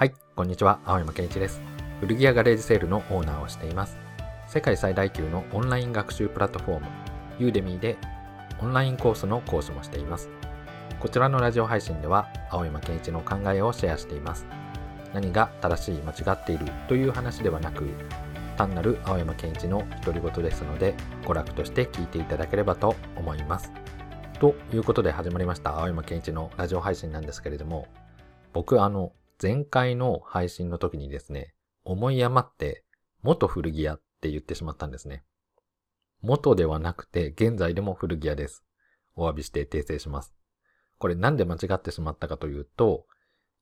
[0.00, 0.80] はい、こんにちは。
[0.86, 1.60] 青山健一です。
[2.00, 3.98] 古着屋ガレージセールのオーナーをしています。
[4.48, 6.86] 世界最大級のオンライン学習プラットフォーム、
[7.38, 7.98] ユーデミーで
[8.62, 10.30] オンラインコースの講師もしています。
[11.00, 14.46] こちらのラジオ配信では、青山健一の考えをシェアしています。
[15.12, 17.86] 何が正しい、間違っているという話ではなく、
[18.56, 20.94] 単なる青山健一の独り言ですので、
[21.24, 23.70] 娯楽として聞いていただければと思います。
[24.38, 27.86] ということで始まりました青山健一のラジオ配信なんですけれども、
[28.54, 29.12] 僕あの、
[29.42, 31.54] 前回の配信の時にですね、
[31.84, 32.84] 思い余って
[33.22, 35.24] 元古着屋って言ってしまったんですね。
[36.20, 38.62] 元ではなくて現在でも古着屋です。
[39.16, 40.34] お詫びして訂正します。
[40.98, 43.06] これなんで間違ってしまったかというと、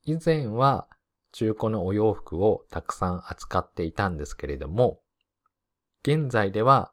[0.04, 0.88] 以前は
[1.30, 5.00] 中古のお洋服をたくさん扱っていたんですけれども、
[6.02, 6.92] 現在では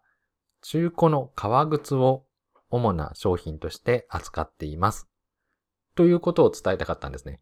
[0.62, 2.26] 中古の革靴を
[2.70, 5.10] 主な商品として扱っています。
[5.96, 7.40] ということを伝えたかったんですね。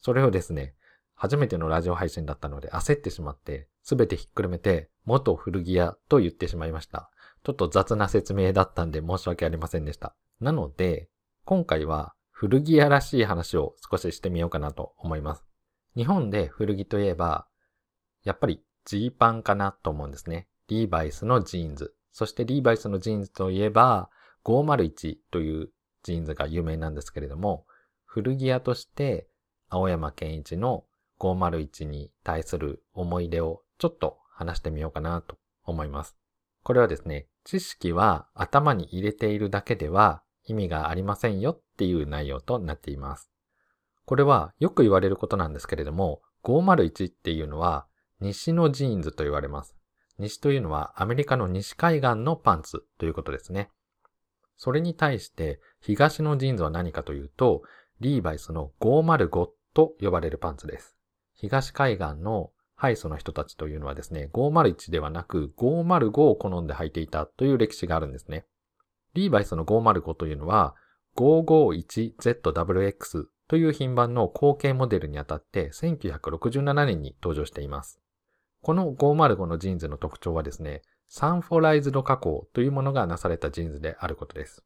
[0.00, 0.74] それをですね、
[1.14, 7.10] 初めてのラジオ配信だったので焦ってしまって、すべてひっくるめて元古着屋と言ってしまいました。
[7.44, 10.14] ちょっと雑な説明だったんで申し訳ありませんでした。
[10.40, 11.08] なので、
[11.44, 15.44] 今回は古着屋らしい話を少ししてみようかなと思います。
[15.94, 17.46] 日本で古着といえば、
[18.24, 20.48] やっぱりジーパンかなと思うんですね。
[20.68, 21.94] リーバイスのジーンズ。
[22.12, 24.10] そしてリーバイスのジーンズといえば、
[24.44, 25.70] 501という
[26.02, 27.66] ジーンズが有名なんですけれども、
[28.04, 29.28] 古着屋として
[29.70, 30.84] 青山健一の
[31.20, 36.16] 501に対する思い出をちょっと話してみようかなと思います。
[36.62, 43.30] これはですね、知識は頭に入れているだけでは意味がありませんよっていう内容となっています。
[44.04, 47.86] これはよく言われることなんですけれども、501っていうのは
[48.20, 49.76] 西のジーンズと言われます。
[50.18, 53.70] 西というのはアメリカの西海岸のパンツということですね。
[54.56, 57.62] それに対して東のジーンズは何かというと、
[58.00, 60.96] リーバイスの505っと呼ばれるパンツです。
[61.34, 68.46] 東海岸のハイソの人たちというのはですね、501ではなく505を好んで履いていたという歴史があるんですね。
[69.14, 70.74] リーバイスの505というのは
[71.16, 78.00] 551ZWX という品番の後継モデルにあたって1967年に登場しています。
[78.62, 84.64] この505のジーンズの特徴はですね、サンフォライズド加工というものがなされたジーンズであることです。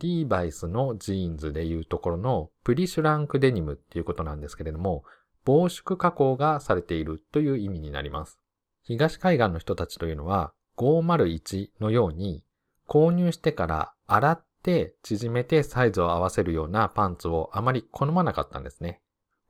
[0.00, 5.04] リーバイスのジーンズでいうところの preshrunk デニムっていうことなんですけれども、
[5.44, 8.40] 防縮加工がされているという意味になります。
[8.82, 12.42] 東海岸の人たちというのは501のように
[12.88, 19.00] 購入してから洗って縮めてサイズを合わせるようなパンツをあまり好まなかったんですね。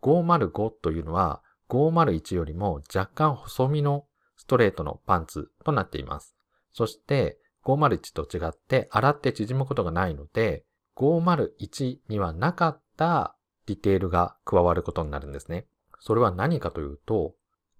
[0.02, 4.04] 505というのは501よりも若干細身の
[4.36, 6.34] ストレートのパンツとなっています。
[6.72, 7.38] そして
[7.76, 10.64] 501と違って洗って縮むことがないので、
[10.96, 13.36] 501にはなかった
[13.66, 15.66] ディテールが加わることになるんですね。
[16.00, 17.34] それは何かというと、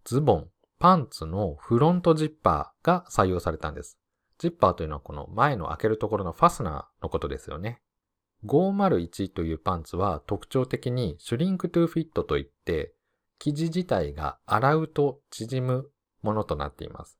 [0.04, 3.98] ズボン、パンツのフロントジッパーが採用されたんです。
[4.38, 7.82] ジッパーというのはこの前の開けるところのファスナーのことですよね。
[8.46, 12.94] 501というパンツは特徴的に shrink to fit といって、
[13.38, 15.90] 生地自体が洗うと縮む
[16.22, 17.18] ものとなっています。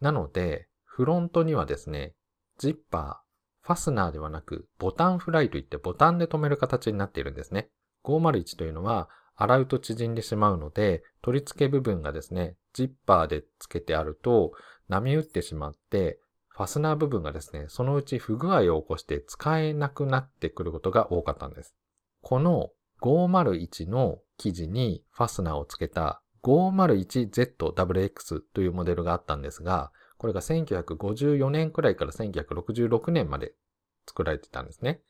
[0.00, 2.14] なので、フロントにはですね、
[2.58, 7.70] ジッパー、ファスナーではなく、ボタンフライといってボタンで留める形になっているんですね。
[8.04, 14.50] 501というのは、洗うと縮んでしまうので、取り付け部分がですね、ジッパーで付けてあると、
[14.88, 16.18] 波打ってしまって、
[16.48, 21.76] ファスナー部分がですね、そのうち不具合を起こして使えなくなってくることが多かったんです。
[22.20, 33.54] この501の生地にファスナーを付けた 501ZWX というモデルがあったんですが、これが1954年くらいから1966年まで
[34.06, 35.00] 作られてたんですね。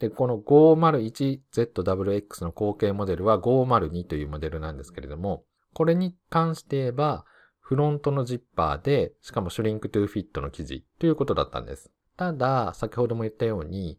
[0.00, 7.24] で、この 501ZWX の後継モデルは502というモデルなんですけれども、これに関して言えば、
[7.58, 11.90] フロントのジッパーで、しかも shrink to fit の生地ということだったんです。
[12.18, 13.98] ただ、先ほども言ったように、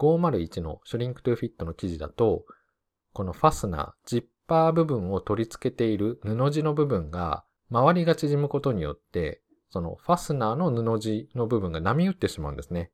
[0.00, 2.44] 501の shrink to fit の生地だと、
[3.12, 9.42] このファスナー、ジッパー部分を取り付けている布地の部分が周りが縮むことによって、
[9.72, 12.90] そのファスナーの布地の部分が波打ってしまうんですね。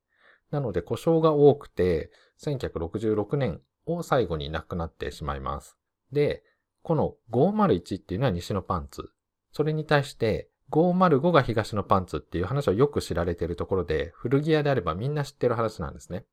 [0.53, 2.11] なので故障が多くて、
[2.41, 5.77] 1966年を最後に無くなってしまいます。
[6.13, 6.45] で、
[6.83, 9.11] この501っていうのは西のパンツ。
[9.53, 16.27] それに対して505が東のパンツっていう話はよく知られているところで、古着屋であればみんな知ってる話なんですね。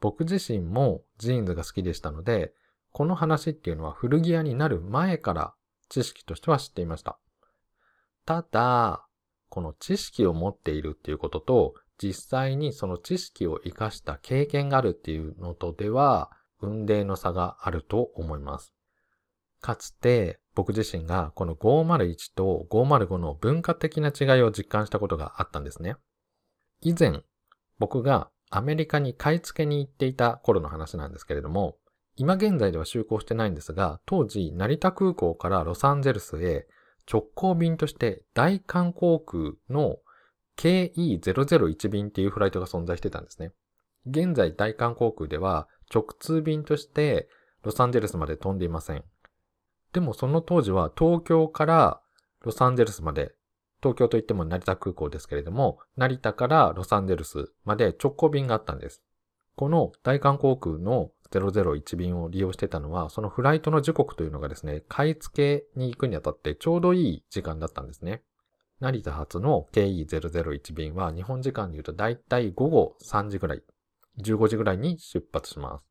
[0.00, 2.52] 僕自身もジーンズが好きでしたので、
[2.92, 5.54] この話っていうのは古着屋になる前から
[5.88, 7.18] 知識としては知っていました。
[8.26, 9.07] ただ、
[9.48, 16.30] この知識を持っているっていうことと、実際にその知識を活かした経験があるっていうのとでは、
[16.60, 18.72] 運命の差があると思います。
[19.60, 25.96] かつて、僕自身がこの501と505の文化的な違いを実感したことがあったんですね。
[26.80, 27.22] 以前、
[27.78, 31.76] 僕がアメリカに買い付けに行っていた頃の話なんですけれども、
[32.16, 36.66] 今現在では就航してないんですが、当時成田空港からロサンゼルスへ
[37.10, 39.96] 直行便として大韓航空の
[40.56, 43.52] KE001 便っていうフライトが存在してたんですね。
[44.06, 47.28] 現在大韓航空では直通便として
[47.62, 49.04] ロサンゼルスまで飛んでいません。
[49.92, 52.00] でもその当時は東京から
[52.42, 53.34] ロサンゼルスまで、
[53.80, 59.02] 東京といっても成田空港ですけれども、成田からロサンゼルスまで直行便があったんです。
[59.56, 68.22] この大韓航空の001便を利用してたのは、そのフライトの時刻というのがですね、買い付けに行くにあたってちょうどいい時間だったんですね。
[68.80, 73.62] 成田発の KE001 便は日本時間で言うとだいたい午後3時ぐらい、
[74.20, 75.84] 15時ぐらいに出発します。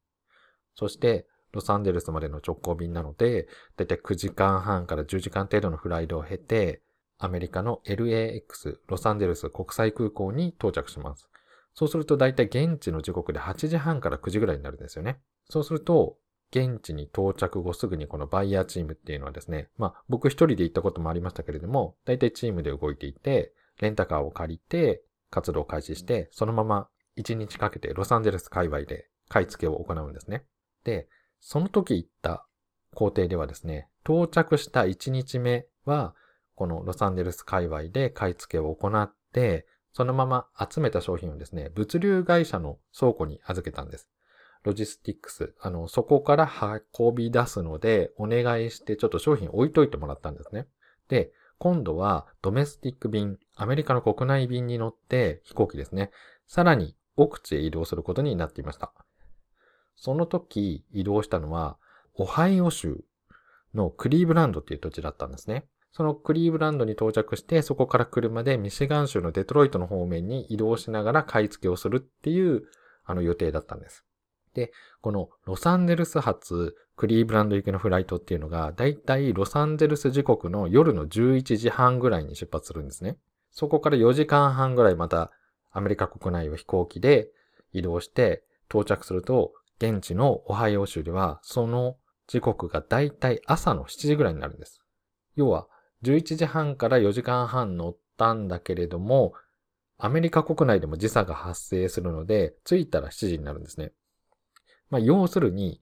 [0.75, 3.47] そして、ロサンゼルスまでの直行便なので、
[3.77, 6.81] だいたい9時間半から10時間程度のフライトを経て、
[7.19, 11.27] アメリカの LAX、ロサンゼルス国際空港に到着します。
[11.77, 15.19] そうすると大体現地の時刻で8時半から9時ぐらいになるんですよね。
[15.47, 16.17] そうすると、
[16.49, 30.45] 現地に到着後すぐにこのバイヤーチームっていうのはですね、まあ僕一人で行ったこともありましたけれども、大体チームで動いていて、レンタカーを借りて活動を開始して、そのまま1日かけてロサンゼルス界隈で買い付けを行うんですね。
[30.83, 31.07] で、
[31.39, 32.47] その時行った
[32.95, 36.15] 工程ではですね、到着した1日目は、
[36.55, 39.67] このロサンゼルス界隈で買い付けを行って、
[39.97, 44.07] そのまま集めた商品をですね、物流会社の倉庫に預けたんです。
[44.61, 46.47] ロジスティックス、あの、そこから
[46.93, 50.67] 運び出すので、お願いしてちょっと商品置いといてもらったんですね。
[51.07, 56.11] で、今度はドメスティック便、アメリカの国内便に乗って飛行機ですね。
[56.45, 58.93] さらに奥地へ移動することになっていました。
[59.95, 61.79] その時移動したのは、
[62.13, 63.03] オハイオ州
[63.73, 65.65] のクリーブランドっていう土地だったんですね。
[65.91, 72.63] そのクリーブランドに到着して、そこから車でミシガン州のデトロイトの方面に移動しながら買い付けをするっていう
[73.05, 74.05] あの予定だったんです。
[74.53, 83.17] で、このロサンゼルス発クリーブランド行きのフライトっていうのが、だいたいロサンゼルス時刻の夜の11時半ぐらいに出発するんですね。
[83.51, 85.31] そこから4時間半ぐらいまた
[85.71, 87.29] アメリカ国内を飛行機で
[87.71, 94.81] 移動して到着すると、現地のオハイオ州ではその時刻がだいたい朝の7時ぐらいになるんです。
[95.35, 95.67] 要は
[96.03, 99.33] 11時半から4時間半乗ったんだけれども、
[99.97, 103.91] アメリカ国内でも時差が発生するので、着いたら7時になるんですね。
[104.89, 105.81] まあ、要するに、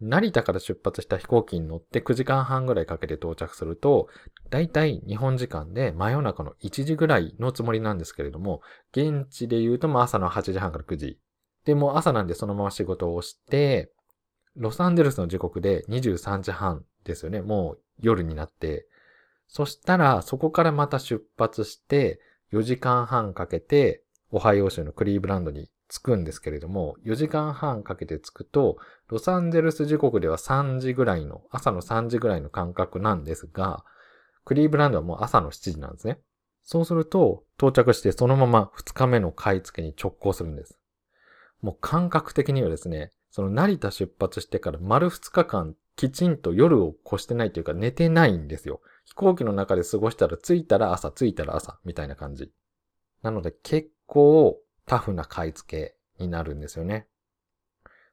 [0.00, 4.08] 成田から出発した飛行機に乗って9時間半ぐらいかけて到着すると、
[4.50, 8.60] だいたい日本時間で真夜中の1時ぐらいのつもりなんですけれども、
[8.92, 11.18] 現地で言うとも朝の8時半から9時。
[11.64, 13.90] で、も朝なんでそのまま仕事をして、
[14.56, 17.40] ロサンゼルスの時刻で23時半ですよね。
[17.40, 18.86] もう夜になって、
[19.48, 22.20] そしたら、そこからまた出発して、
[22.52, 33.84] 4時間半かけて、オハイオ州のクリーブランドに着くんですけれども、4時間半かけて着くと、ロサンゼルス時刻では3時ぐらいの、朝の3時ぐらいの感覚なんですが、
[34.44, 36.20] クリーブランドはもう朝の7時なんですね。
[36.62, 40.78] そうすると、到着してそのまま2日目の買い付けに直行するんです。
[41.60, 48.80] もう感覚的にはですね、その成田出発してから丸2日間きちんと夜を越してないというか寝てないんですよ。
[49.04, 52.50] 飛行機の中で過ごしたら着いたら朝、着いたら朝、みたいな感じ。
[53.22, 57.06] なので結構タフな買い付けになるんですよね。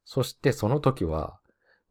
[0.06, 1.40] そしてその時は、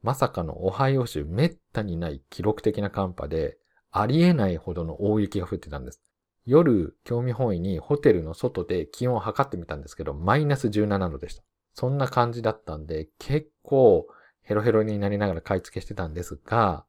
[0.02, 3.58] まさかのオハイオ州めったにない記録的な寒波で、
[3.90, 6.00] ありえないほどの大雪が降ってたんです。
[6.46, 11.42] 夜、興味本位にホテルの外で気温を測ってみたんですけど、マイナス17度でした。
[11.74, 14.06] そんな感じだったんで、結構
[14.42, 16.84] ヘロヘロになりながら買い付けしてたんですが、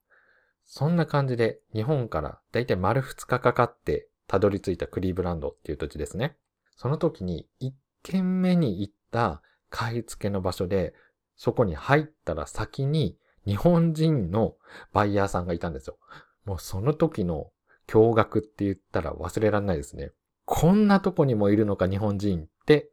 [0.74, 6.38] そんな感じで日本からだいたい丸2日かかってたどり着いたクリーブランドっていう土地ですね。
[6.78, 7.74] その時に1
[8.04, 10.94] 軒目に行った買い付けの場所で、
[11.36, 14.56] そこに入ったら先に日本人の
[14.94, 15.98] バイヤーさんがいたんですよ。
[16.46, 17.52] もうその時の
[17.90, 20.12] 驚愕って言ったら忘れられないですね。
[20.46, 22.90] こんなとこにもいるのか日本人って、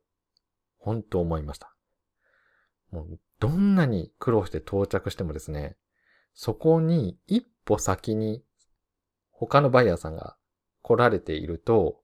[0.78, 1.72] 本当思いました。
[2.90, 5.76] もうどんなに苦労して到着してもですね、
[6.34, 8.42] そこに一歩先に
[9.30, 10.36] 他のバイヤーさんが
[10.80, 12.00] 来られていると、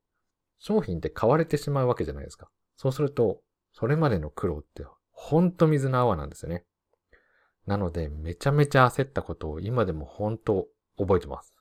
[0.59, 2.51] 商品って買われてしまうわけじゃないですか。
[2.77, 3.41] そうすると、
[3.73, 6.65] それまでの苦労ってほんと水の泡なんですよね。
[7.67, 10.69] なので、めちゃめちゃ焦ったことを今でも本当
[10.99, 11.55] 覚えてます。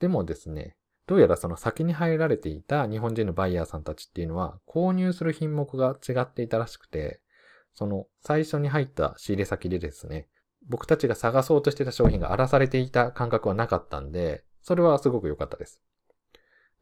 [0.00, 0.76] でもですね、
[1.06, 7.20] どうやらその先に入られていた日本人のバイヤーさんたちっていうのは、購入する品目が違っていたらしくて、
[7.74, 10.28] その最初に入った仕入れ先でですね、
[10.68, 15.80] 僕たちが探そうとしてた商品が荒らされていた感覚はなかったんで、それはすごく良かったです。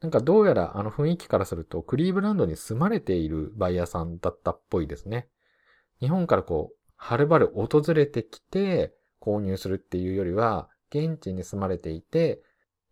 [0.00, 5.28] なんかどうやらあの雰囲気からするとクリーブランドに住まれているバイヤーさんだったっぽいですね。
[6.00, 12.42] 日本からこう、はるばる訪れてきて購入するっていうよりは、現地に住まれていて、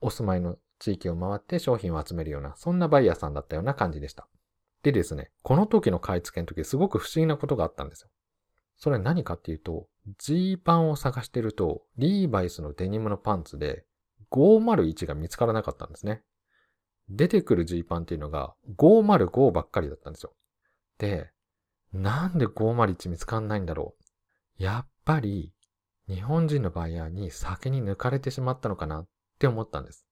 [0.01, 4.27] お住まいの地域を回って商品を集めるような、そんなバイヤーさんだったような感じでした。
[4.83, 8.11] でですね、この時の買い付けの時すごく不思議なことがあったんですよ。
[8.77, 9.87] それは何かっていうと、
[10.19, 13.85] ジーパンを探してると、リーバイスのデニムのパンツで
[14.31, 16.23] 501が見つからなかったんですね。
[17.09, 20.33] 出てくるジーパンっていうのが505ばっかりだったんですよ。
[20.99, 21.31] で、
[21.93, 23.95] なんで501見つかんないんだろ
[24.59, 24.63] う。
[24.63, 25.53] やっぱり
[26.09, 29.09] 日本人のバイヤーに先に抜かれてしまったのかなっ
[29.39, 30.07] て思ったんです。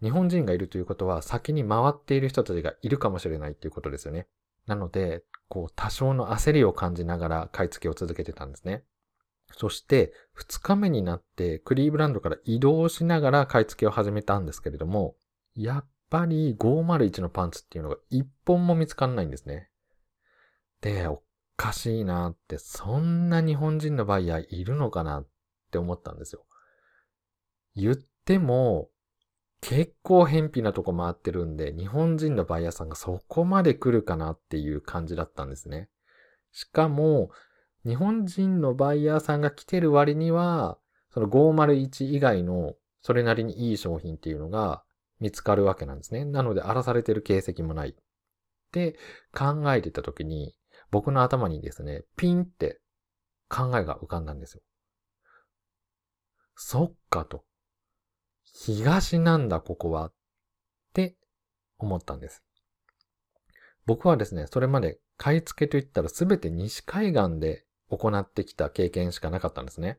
[0.00, 4.26] 日本人がいるということは先に回っている人たちがいるかもしれないっていうことですよね。
[4.66, 8.84] なので、こう多少の焦りを感じながら買い付けを続けてたんですね。
[9.56, 15.16] そして2日目になってクリーブランドから移動しながら買い付けを始めたんですけれども、
[15.54, 19.68] やっぱり501のパンツっていうのが1本も見つかんないんですね。
[20.80, 21.22] で、お
[21.56, 25.28] かしいなって、そんな日本人のバイヤーいるのかなっ
[25.70, 26.44] て思ったんですよ。
[27.74, 28.90] 言っても、
[29.60, 35.88] 結構偏僻なとこ回ってるんで、日本人のバイヤーさんがそこまで来るかなっていう感じだったんですね。
[36.50, 37.30] しかも、
[37.84, 40.78] 日本人のバイヤーさんが来てる割には、
[41.10, 44.84] その501以外のそれなりにいい商品っていうのが
[45.20, 46.24] 見つかるわけなんですね。
[46.24, 47.90] なので荒らされてる形跡もない。
[47.90, 47.94] っ
[48.72, 48.96] て
[49.36, 50.54] 考えてた時に、
[50.90, 52.80] 僕の頭にですね、ピンって
[53.48, 54.62] 考えが浮かんだんですよ。
[56.54, 57.44] そっかと。
[58.44, 60.06] 東なんだ、ここは。
[60.06, 60.12] っ
[60.94, 61.16] て
[61.78, 62.42] 思ったんです。
[63.84, 67.64] 僕はですね、それまで買い付けといったら全て西海岸で
[67.98, 69.98] 行ってきた経験しかなかったんですね。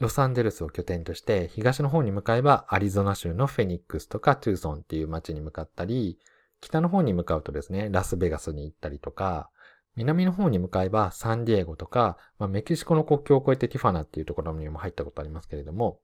[0.00, 6.18] ロサンゼルスを拠点として東の方に向かえばアリゾナ州のフェニックスとかトゥーソンっていう街に向かったり、
[6.60, 9.50] 北の方に向かうとですね、ラスベガスに行ったりとか、
[9.96, 16.00] 南の方に向かえばサンディエゴとか、まあ、メキシコの国境を越えてティファナっていうところにも入ったことありますけれども、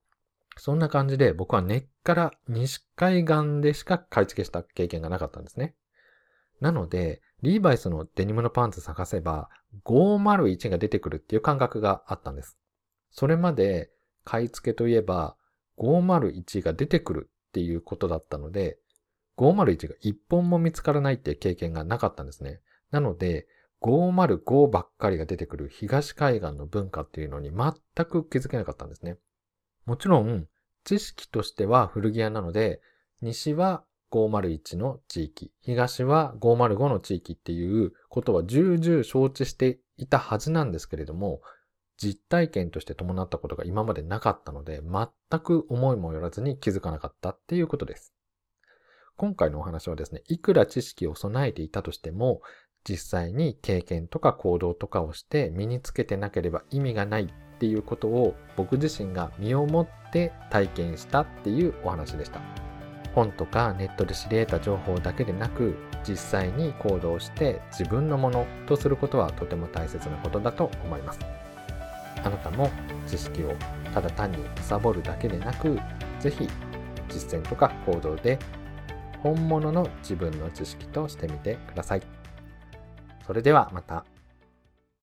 [0.56, 5.74] そんな感じで僕は根っから西海岸でしか買い付けした経験がなかったんですね。
[6.60, 9.48] なので、リーバイスのデニムのパンツ探せば
[9.84, 12.58] 501が出てくるっていう感覚があったんです。
[13.10, 13.90] それまで
[14.24, 15.36] 買い付けといえば
[15.78, 18.78] 501が出てくるっていうことだったので、
[19.38, 22.60] 501が1本も見つからないっていう経験がなかったんですね。
[22.90, 23.46] なので、
[23.80, 27.72] 505ばっかりが出てくる東海岸の文化っていうのに全
[28.06, 29.16] く気づけなかったんですね。
[29.86, 30.46] もちろん、
[30.84, 32.82] 知識としては古着屋なので、
[33.22, 41.40] 西は501の地域、東は505の地域っていうことは重々承知していたはずなんですけれども、
[41.96, 48.14] 実体験として伴ったことが今までなかったので、全く思いもよらずに気づかなかったっていうことです。
[49.16, 52.40] 今回のお話はですね、いくら知識を備えていたとしても、
[52.88, 62.69] 実際に経験とか行動とかをして身につけてなければ意味がないっていうことを僕自身が身をもって体験したっていうお話でした。
[63.14, 65.76] 本とかネットで知り得た情報だけでなく
[66.06, 71.18] 実際に行動して自分のものとすることはとても大切なことだと思います。
[72.22, 72.70] あなたも
[73.06, 73.54] 知識を
[73.94, 75.78] ただ単にサボるだけでなく
[76.20, 76.48] 是非
[77.08, 78.38] 実践とか行動で
[79.22, 82.02] 本物の自分の知識としてみてください。
[83.26, 84.04] それではまた。